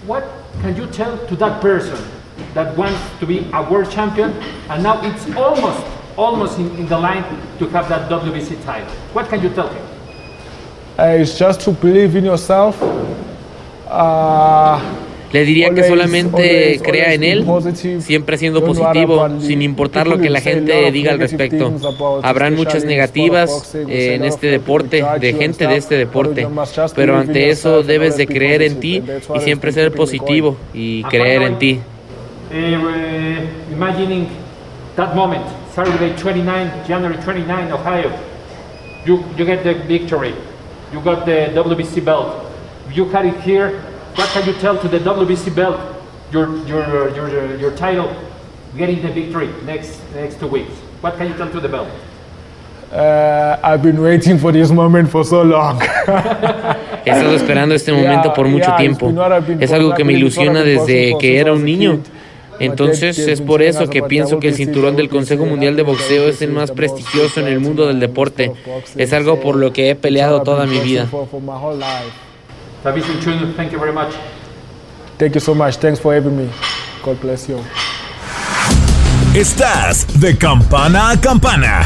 [0.07, 0.23] What
[0.61, 1.97] can you tell to that person
[2.53, 4.31] that wants to be a world champion
[4.69, 5.83] and now it's almost
[6.15, 7.25] almost in, in the line
[7.59, 8.87] to have that WBC title?
[9.11, 9.94] What can you tell him?
[10.97, 12.81] Uh, it's just to believe in yourself.
[13.87, 14.79] Uh,
[15.35, 17.45] Le diría que solamente crea en él,
[17.99, 21.73] siempre siendo positivo, sin importar lo que la gente diga al respecto.
[22.23, 26.47] Habrán muchas negativas en este deporte, de gente de este deporte,
[26.95, 29.03] pero ante eso debes de creer en ti
[29.35, 31.79] y siempre ser positivo y creer en ti.
[33.73, 34.27] Imagining
[34.95, 38.09] that moment, Saturday 29, January 29, Ohio,
[39.05, 40.33] you, you get the victory,
[40.95, 42.51] you got the WBC belt,
[42.89, 43.83] you had it here
[44.15, 45.77] what can you tell to the WBC belt,
[46.31, 48.15] your, your, your, your title,
[48.77, 50.71] getting the victory next, next two weeks?
[51.01, 51.89] What can you tell to the belt?
[52.93, 55.81] Uh, I've been waiting for this moment for so long.
[55.81, 59.11] He estado esperando este momento por mucho tiempo.
[59.59, 61.99] Es algo que me ilusiona desde que era un niño.
[62.59, 66.41] Entonces es por eso que pienso que el cinturón del Consejo Mundial de Boxeo es
[66.41, 68.51] el más prestigioso en el mundo del deporte.
[68.95, 71.07] Es algo por lo que he peleado toda mi vida.
[73.55, 74.13] Thank you very much.
[75.17, 75.77] Thank you so much.
[75.77, 76.49] Thanks for having me.
[77.03, 77.59] God bless you.
[79.33, 81.85] Estás de campana a campana.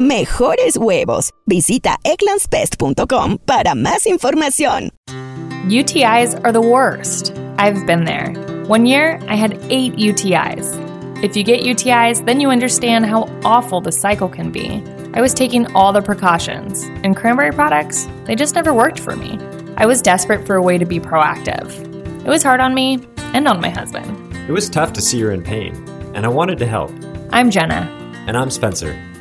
[0.00, 1.30] mejores huevos.
[1.46, 4.90] Visita egglandsbest.com para más información.
[5.68, 7.32] UTIs are the worst.
[7.58, 8.32] I've been there.
[8.66, 10.74] One year, I had eight UTIs.
[11.22, 14.82] If you get UTIs, then you understand how awful the cycle can be.
[15.12, 19.38] I was taking all the precautions, and cranberry products, they just never worked for me.
[19.76, 21.70] I was desperate for a way to be proactive.
[22.24, 23.00] It was hard on me
[23.34, 24.34] and on my husband.
[24.48, 25.74] It was tough to see her in pain,
[26.14, 26.90] and I wanted to help.
[27.32, 27.96] I'm Jenna.
[28.26, 28.96] And I'm Spencer.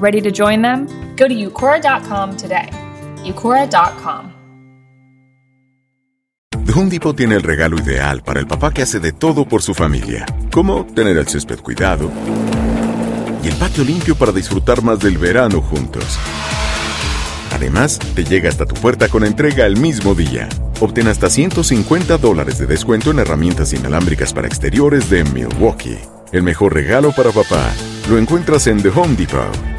[0.00, 0.86] Ready to join them?
[1.16, 2.70] Go to Eucora.com today.
[3.24, 4.32] Eucora.com.
[6.64, 9.60] The Home Depot tiene el regalo ideal para el papá que hace de todo por
[9.60, 12.12] su familia, como tener el césped cuidado
[13.42, 16.18] y el patio limpio para disfrutar más del verano juntos.
[17.52, 20.48] Además, te llega hasta tu puerta con entrega el mismo día.
[20.80, 25.98] Obtén hasta 150 dólares de descuento en herramientas inalámbricas para exteriores de Milwaukee.
[26.30, 27.72] El mejor regalo para papá
[28.08, 29.77] lo encuentras en The Home Depot.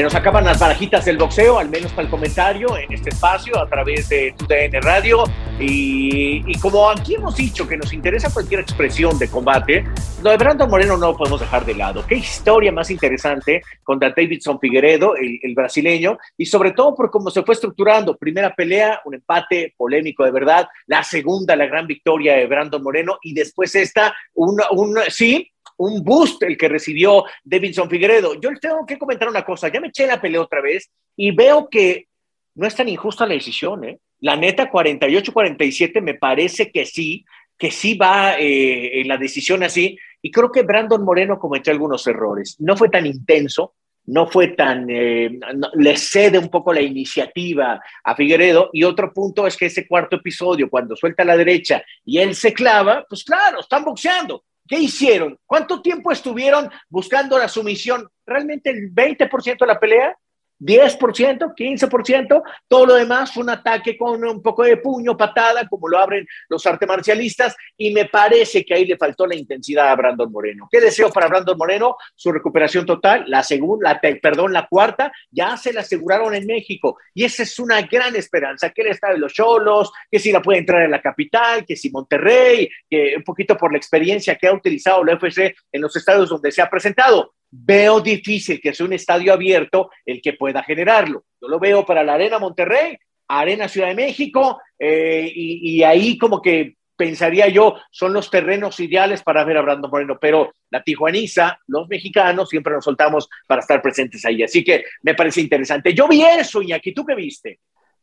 [0.00, 3.58] Se nos acaban las barajitas del boxeo, al menos para el comentario en este espacio
[3.58, 5.24] a través de TUDN Radio.
[5.60, 9.84] Y, como aquí hemos dicho que nos interesa cualquier expresión de combate,
[10.22, 12.02] lo de Brandon Moreno no lo podemos dejar de lado.
[12.06, 17.28] Qué historia más interesante contra Davidson Figueredo, el, el brasileño, y sobre todo por cómo
[17.28, 18.16] se fue estructurando.
[18.16, 20.66] Primera pelea, un empate polémico de verdad.
[20.86, 23.18] La segunda, la gran victoria de Brandon Moreno.
[23.22, 28.38] Y después esta, un, un sí, un boost el que recibió Davidson Figueredo.
[28.40, 31.30] Yo les tengo que comentar una cosa, ya me eché la pelea otra vez y
[31.30, 32.06] veo que
[32.54, 33.98] no es tan injusta la decisión, ¿eh?
[34.20, 37.24] La neta, 48-47 me parece que sí,
[37.56, 39.96] que sí va eh, en la decisión así.
[40.20, 42.56] Y creo que Brandon Moreno cometió algunos errores.
[42.58, 43.72] No fue tan intenso,
[44.04, 45.40] no fue tan, eh,
[45.74, 48.68] le cede un poco la iniciativa a Figueredo.
[48.74, 52.34] Y otro punto es que ese cuarto episodio, cuando suelta a la derecha y él
[52.34, 54.44] se clava, pues claro, están boxeando.
[54.70, 55.36] ¿Qué hicieron?
[55.46, 58.08] ¿Cuánto tiempo estuvieron buscando la sumisión?
[58.24, 60.16] ¿Realmente el 20% de la pelea?
[60.60, 65.88] 10%, 15%, todo lo demás fue un ataque con un poco de puño, patada, como
[65.88, 69.96] lo abren los artes marcialistas, y me parece que ahí le faltó la intensidad a
[69.96, 70.68] Brandon Moreno.
[70.70, 71.96] ¿Qué deseo para Brandon Moreno?
[72.14, 77.24] Su recuperación total, la segunda, perdón, la cuarta, ya se la aseguraron en México, y
[77.24, 80.58] esa es una gran esperanza, que él está de los Cholos, que si la puede
[80.58, 84.52] entrar en la capital, que si Monterrey, que un poquito por la experiencia que ha
[84.52, 88.92] utilizado la UFC en los estados donde se ha presentado, Veo difícil que sea un
[88.92, 91.24] estadio abierto el que pueda generarlo.
[91.40, 92.96] Yo lo veo para la Arena Monterrey,
[93.28, 99.22] Arena Ciudad de México, eh, y, ahí como que pensaría yo, son los terrenos ideales
[99.22, 103.80] para ver a Brandon Moreno, pero la tijuaniza, los mexicanos, siempre nos soltamos para estar
[103.80, 104.42] presentes ahí.
[104.42, 105.94] Así que me parece interesante.
[105.94, 107.60] Yo vi eso, Iñaki, ¿tú qué viste?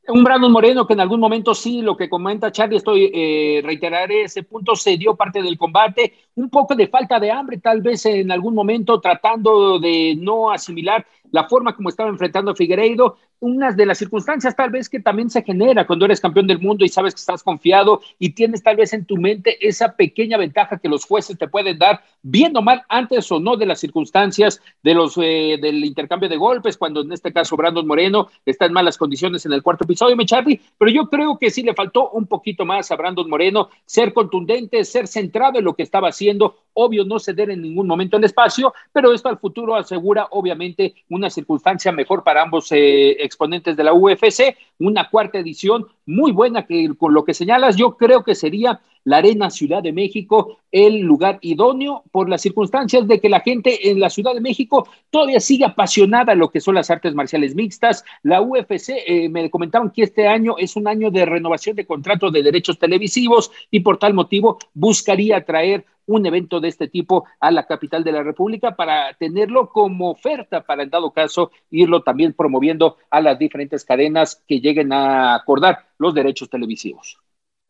[0.10, 4.24] Un Brandon Moreno que en algún momento sí, lo que comenta Charlie, estoy eh, reiteraré
[4.24, 8.06] ese punto, se dio parte del combate, un poco de falta de hambre, tal vez
[8.06, 13.78] en algún momento tratando de no asimilar la forma como estaba enfrentando a Figueiredo, unas
[13.78, 16.90] de las circunstancias tal vez que también se genera cuando eres campeón del mundo y
[16.90, 20.90] sabes que estás confiado y tienes tal vez en tu mente esa pequeña ventaja que
[20.90, 25.18] los jueces te pueden dar, viendo mal antes o no de las circunstancias de los,
[25.18, 29.46] eh, del intercambio de golpes, cuando en este caso Brandon Moreno está en malas condiciones
[29.46, 32.66] en el cuarto episodio, me Charlie, pero yo creo que sí le faltó un poquito
[32.66, 37.20] más a Brandon Moreno, ser contundente, ser centrado en lo que estaba haciendo, obvio no
[37.20, 42.24] ceder en ningún momento el espacio, pero esto al futuro asegura obviamente una circunstancia mejor
[42.24, 47.24] para ambos eh, exponentes de la UFC, una cuarta edición muy buena que con lo
[47.24, 52.28] que señalas, yo creo que sería la Arena Ciudad de México el lugar idóneo por
[52.28, 56.40] las circunstancias de que la gente en la Ciudad de México todavía sigue apasionada en
[56.40, 58.04] lo que son las artes marciales mixtas.
[58.22, 62.34] La UFC eh, me comentaron que este año es un año de renovación de contratos
[62.34, 67.50] de derechos televisivos y por tal motivo buscaría traer un evento de este tipo a
[67.50, 72.34] la capital de la República para tenerlo como oferta para en dado caso irlo también
[72.34, 77.18] promoviendo a las diferentes cadenas que lleguen a acordar los derechos televisivos.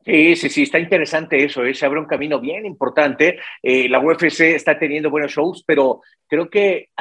[0.07, 1.73] Sí, sí, está interesante eso, ¿eh?
[1.73, 3.39] se abre un camino bien importante.
[3.61, 6.91] Eh, la UFC está teniendo buenos shows, pero creo que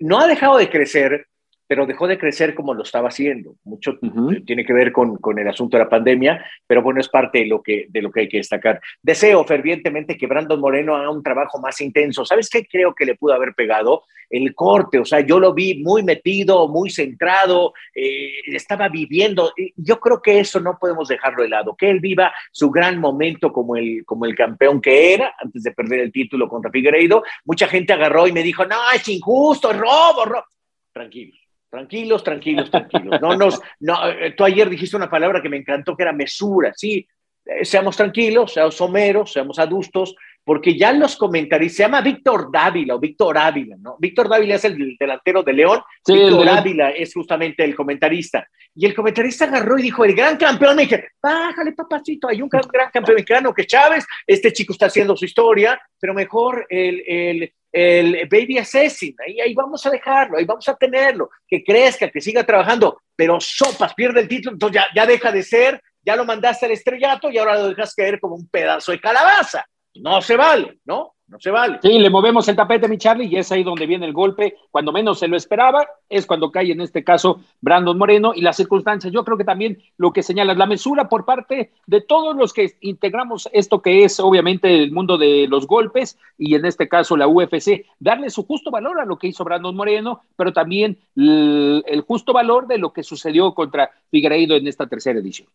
[0.00, 1.28] no ha dejado de crecer
[1.66, 3.56] pero dejó de crecer como lo estaba haciendo.
[3.64, 3.98] Mucho
[4.44, 7.46] tiene que ver con, con, el asunto de la pandemia, pero bueno, es parte de
[7.46, 8.80] lo, que, de lo que hay que destacar.
[9.02, 12.24] Deseo fervientemente que Brandon Moreno haga un trabajo más intenso.
[12.24, 14.02] ¿Sabes qué creo que le pudo haber pegado?
[14.28, 19.52] El corte, o sea, yo lo vi muy metido, muy centrado, eh, estaba viviendo.
[19.76, 23.52] Yo creo que eso no podemos dejarlo de lado, que él viva su gran momento
[23.52, 27.22] como el, como el campeón que era antes de perder el título contra Figueiredo.
[27.44, 30.44] Mucha gente agarró y me dijo, no, es injusto, es robo, robo.
[30.92, 33.20] Tranquilos Tranquilos, tranquilos, tranquilos.
[33.20, 36.72] No nos, no, eh, tú ayer dijiste una palabra que me encantó, que era mesura.
[36.74, 37.06] Sí,
[37.44, 40.14] eh, seamos tranquilos, seamos someros, seamos adustos,
[40.44, 43.96] porque ya los comentaristas, se llama Víctor Dávila o Víctor Ávila, ¿no?
[43.98, 48.46] Víctor Dávila es el delantero de León, Víctor Ávila es justamente el comentarista.
[48.72, 52.48] Y el comentarista agarró y dijo, el gran campeón, me dije, bájale papacito, hay un
[52.48, 57.52] gran, campeón mexicano que Chávez, este chico está haciendo su historia, pero mejor el, el,
[57.76, 62.22] el Baby Assassin, ahí, ahí vamos a dejarlo, ahí vamos a tenerlo, que crezca, que
[62.22, 66.24] siga trabajando, pero Sopas pierde el título, entonces ya, ya deja de ser, ya lo
[66.24, 69.66] mandaste al estrellato y ahora lo dejas caer como un pedazo de calabaza.
[69.96, 71.15] No se vale, ¿no?
[71.28, 71.80] No se vale.
[71.82, 74.56] Sí, le movemos el tapete, mi Charlie, y es ahí donde viene el golpe.
[74.70, 78.56] Cuando menos se lo esperaba, es cuando cae en este caso Brandon Moreno y las
[78.56, 79.12] circunstancias.
[79.12, 82.76] Yo creo que también lo que señala la mesura por parte de todos los que
[82.80, 87.26] integramos esto que es obviamente el mundo de los golpes y en este caso la
[87.26, 92.32] UFC, darle su justo valor a lo que hizo Brandon Moreno, pero también el justo
[92.32, 95.48] valor de lo que sucedió contra Figueiredo en esta tercera edición.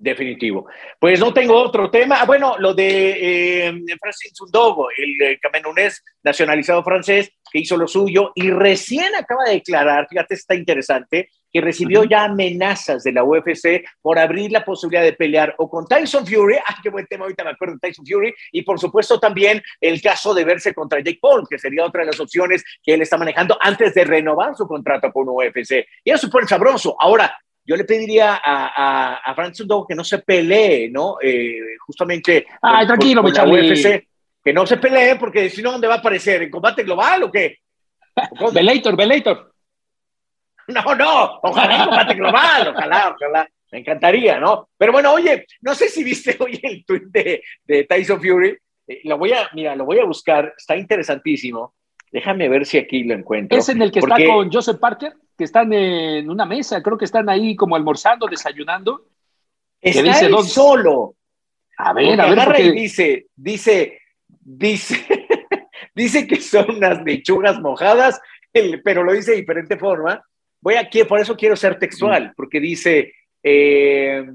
[0.00, 0.68] Definitivo.
[1.00, 2.20] Pues no tengo otro tema.
[2.20, 7.88] Ah, bueno, lo de eh, Francis Sundogo, el eh, camerunés nacionalizado francés, que hizo lo
[7.88, 13.24] suyo y recién acaba de declarar, fíjate, está interesante, que recibió ya amenazas de la
[13.24, 17.24] UFC por abrir la posibilidad de pelear o con Tyson Fury, ah, qué buen tema,
[17.24, 21.00] ahorita me acuerdo de Tyson Fury, y por supuesto también el caso de verse contra
[21.00, 24.54] Jake Paul, que sería otra de las opciones que él está manejando antes de renovar
[24.54, 25.86] su contrato con UFC.
[26.04, 26.94] Y eso fue sabroso.
[27.00, 27.36] Ahora,
[27.68, 31.18] yo le pediría a, a, Francis que no se pelee, ¿no?
[31.20, 32.46] Eh, justamente.
[32.62, 34.08] Ay, tranquilo, UFC,
[34.42, 36.42] que no se pelee, porque si no, ¿dónde va a aparecer?
[36.42, 37.58] ¿En combate global o qué?
[38.54, 39.52] Velator, Velator.
[40.68, 43.48] No, no, ojalá en combate global, ojalá, ojalá.
[43.70, 44.70] Me encantaría, ¿no?
[44.78, 48.56] Pero bueno, oye, no sé si viste hoy el tweet de, de Tyson Fury.
[48.86, 51.74] Eh, lo voy a, mira, lo voy a buscar, está interesantísimo.
[52.10, 53.58] Déjame ver si aquí lo encuentro.
[53.58, 55.12] ¿Es en el que está con Joseph Parker?
[55.38, 59.06] Que están en una mesa, creo que están ahí como almorzando, desayunando.
[59.80, 61.14] Está dice solo.
[61.76, 62.60] A ver, a ver.
[62.60, 65.06] Y dice, dice, dice,
[65.94, 68.20] dice que son unas lechugas mojadas,
[68.82, 70.20] pero lo dice de diferente forma.
[70.60, 74.26] Voy aquí, por eso quiero ser textual, porque dice, eh,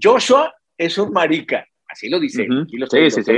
[0.00, 1.66] Joshua es un marica.
[1.88, 2.46] Así lo dice.
[2.90, 3.32] sí, sí, sí,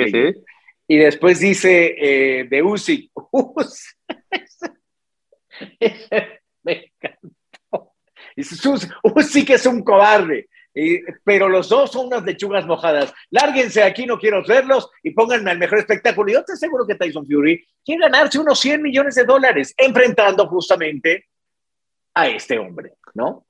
[0.88, 3.08] Y después dice eh, de Uzi.
[6.66, 7.94] Me encantó.
[8.34, 8.68] Dice,
[9.04, 10.48] Uzi que es un cobarde.
[11.24, 13.14] pero los dos son unas lechugas mojadas.
[13.30, 16.32] Lárguense aquí, no quiero verlos y pónganme al mejor espectáculo.
[16.32, 21.26] Yo te aseguro que Tyson Fury quiere ganarse unos 100 millones de dólares enfrentando justamente
[22.14, 23.45] a este hombre, ¿no?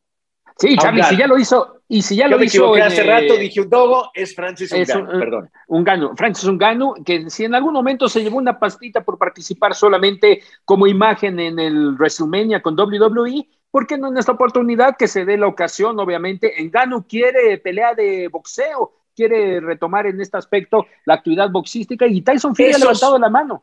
[0.59, 2.75] Sí, Charlie, si ya lo hizo, y si ya lo hizo.
[2.75, 5.51] hace rato, dije un dogo, es Francis Ungano, perdón.
[5.69, 10.43] Ungano, Francis Ungano, que si en algún momento se llevó una pastita por participar solamente
[10.65, 15.27] como imagen en el WrestleMania con WWE, ¿por qué no en esta oportunidad que se
[15.27, 16.01] dé la ocasión?
[16.01, 22.23] Obviamente, Ungano quiere pelea de boxeo, quiere retomar en este aspecto la actividad boxística y
[22.23, 23.63] Tyson Fury ha levantado la mano.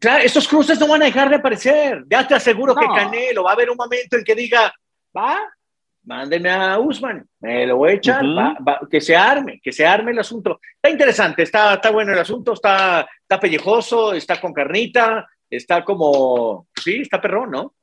[0.00, 2.04] Claro, estos cruces no van a dejar de aparecer.
[2.10, 4.74] Ya te aseguro que Canelo va a haber un momento en que diga,
[5.16, 5.38] va,
[6.06, 8.24] mándenme a Usman, me lo voy a echar,
[8.90, 10.60] que se arme, que se arme el asunto.
[10.74, 16.68] Está interesante, está, está bueno el asunto, está, está pellejoso, está con carnita, está como,
[16.82, 17.74] sí, está perrón, ¿no?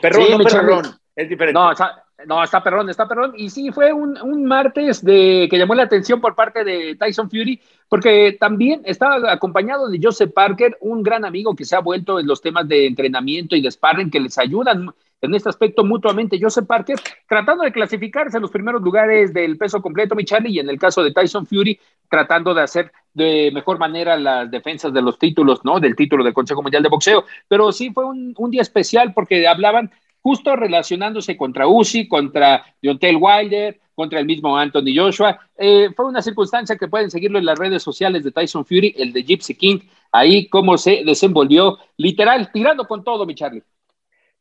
[0.00, 1.58] Perrón, no perrón, es diferente.
[1.58, 3.34] No, está, no, está perrón, está perrón.
[3.36, 7.28] Y sí, fue un, un, martes de, que llamó la atención por parte de Tyson
[7.28, 12.20] Fury, porque también estaba acompañado de Joseph Parker, un gran amigo que se ha vuelto
[12.20, 16.38] en los temas de entrenamiento y de sparring que les ayudan en este aspecto mutuamente.
[16.40, 16.96] Joseph Parker
[17.28, 20.78] tratando de clasificarse en los primeros lugares del peso completo, mi Charlie, y en el
[20.78, 25.64] caso de Tyson Fury, tratando de hacer de mejor manera las defensas de los títulos,
[25.64, 25.80] ¿no?
[25.80, 27.24] Del título del Consejo Mundial de Boxeo.
[27.48, 29.90] Pero sí fue un, un día especial porque hablaban
[30.20, 35.38] justo relacionándose contra Uzi, contra Deontay Wilder, contra el mismo Anthony Joshua.
[35.56, 39.12] Eh, fue una circunstancia que pueden seguirlo en las redes sociales de Tyson Fury, el
[39.12, 39.78] de Gypsy King,
[40.12, 43.62] ahí cómo se desenvolvió, literal, tirando con todo, mi Charlie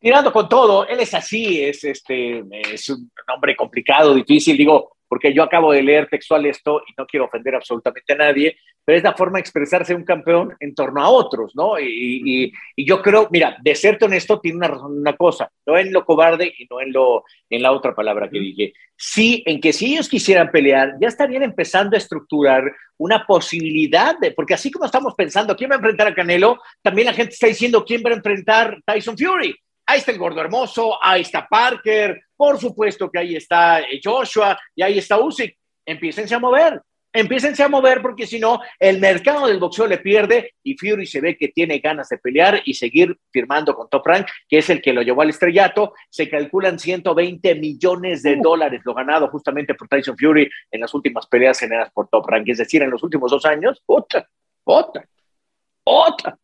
[0.04, 0.86] tirando con todo.
[0.86, 2.44] Él es así, es, este,
[2.74, 7.06] es un hombre complicado, difícil, digo, porque yo acabo de leer textual esto y no
[7.06, 11.02] quiero ofender absolutamente a nadie, pero es la forma de expresarse un campeón en torno
[11.02, 11.80] a otros, ¿no?
[11.80, 16.04] Y, yo creo, mira, de serte honesto, tiene una razón una cosa, no en lo
[16.04, 18.74] cobarde y no en, lo, en la otra palabra que dije.
[18.98, 22.64] Sí, en que si ellos quisieran pelear, ya estarían empezando a estructurar
[22.98, 26.60] una posibilidad de, porque así como estamos pensando, ¿quién va a enfrentar a Canelo?
[26.82, 29.56] También la gente está diciendo, ¿quién va a enfrentar Tyson Fury?
[29.94, 34.60] Ahí está el gordo hermoso, ahí está Parker, por supuesto que ahí está eh, Joshua
[34.76, 35.56] y ahí está Usyk.
[35.86, 36.82] Empiécense a mover,
[37.14, 41.22] empiécense a mover porque si no, el mercado del boxeo le pierde y Fury se
[41.22, 44.82] ve que tiene ganas de pelear y seguir firmando con Top Rank, que es el
[44.82, 45.94] que lo llevó al estrellato.
[46.10, 51.28] Se calculan 120 millones de dólares lo ganado justamente por Tyson Fury en las últimas
[51.28, 54.28] peleas generadas por Top Rank, es decir, en los últimos dos años, otra,
[54.64, 55.08] otra,
[55.84, 56.40] otra.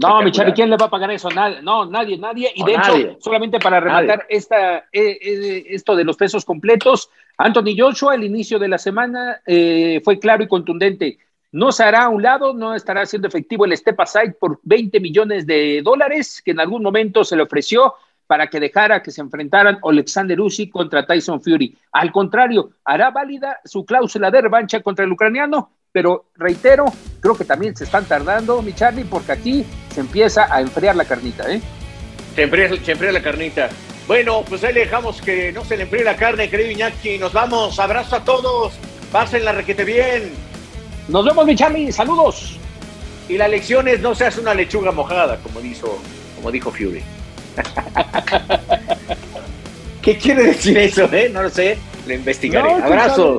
[0.00, 1.28] No, Michelle, ¿quién le va a pagar eso?
[1.30, 2.50] Nadie, no, nadie, nadie.
[2.54, 7.76] Y de hecho, solamente para rematar esta, eh, eh, esto de los pesos completos, Anthony
[7.76, 11.18] Joshua, el inicio de la semana eh, fue claro y contundente.
[11.52, 14.98] No se hará a un lado, no estará haciendo efectivo el Step Aside por 20
[15.00, 17.94] millones de dólares que en algún momento se le ofreció
[18.26, 21.76] para que dejara que se enfrentaran Alexander Usyk contra Tyson Fury.
[21.92, 26.86] Al contrario, hará válida su cláusula de revancha contra el ucraniano pero reitero,
[27.20, 29.64] creo que también se están tardando, mi Charlie, porque aquí
[29.94, 31.60] se empieza a enfriar la carnita, ¿eh?
[32.34, 33.68] Se enfría, se enfría la carnita.
[34.08, 37.18] Bueno, pues ahí le dejamos que no se le enfríe la carne, querido Iñaki.
[37.18, 38.72] Nos vamos, abrazo a todos,
[39.12, 40.32] pasen la requete bien.
[41.06, 42.58] Nos vemos, mi Charlie, saludos.
[43.28, 45.96] Y la lección es no seas una lechuga mojada, como dijo,
[46.34, 47.04] como dijo Fury.
[50.02, 51.30] ¿Qué quiere decir eso, eh?
[51.32, 52.82] No lo sé, lo investigaré.
[52.82, 53.38] Abrazos.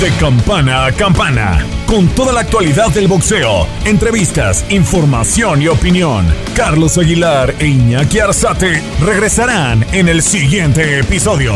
[0.00, 6.26] De campana a campana, con toda la actualidad del boxeo, entrevistas, información y opinión.
[6.56, 11.52] Carlos Aguilar e Iñaki Arzate regresarán en el siguiente episodio.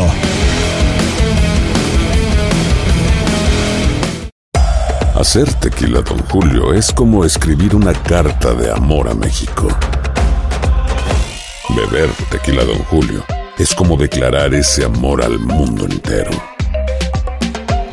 [5.15, 9.69] Hacer tequila, don Julio, es como escribir una carta de amor a México.
[11.69, 13.25] Beber tequila, don Julio,
[13.57, 16.54] es como declarar ese amor al mundo entero.